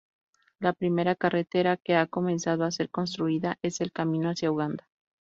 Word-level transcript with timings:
La 0.57 0.73
primera 0.73 1.13
carretera 1.15 1.77
que 1.77 1.95
ha 1.95 2.07
comenzado 2.07 2.63
a 2.63 2.71
ser 2.71 2.87
reconstruida 2.87 3.59
es 3.61 3.81
el 3.81 3.91
camino 3.91 4.31
hacia 4.31 4.51
Uganda. 4.51 4.89